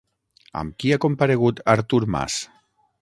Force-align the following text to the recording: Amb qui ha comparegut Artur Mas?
Amb 0.61 0.73
qui 0.83 0.93
ha 0.95 0.99
comparegut 1.05 1.61
Artur 1.75 2.03
Mas? 2.17 2.39